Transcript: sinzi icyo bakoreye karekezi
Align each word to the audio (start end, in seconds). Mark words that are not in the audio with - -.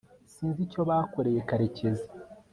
sinzi 0.33 0.59
icyo 0.65 0.81
bakoreye 0.89 1.39
karekezi 1.49 2.07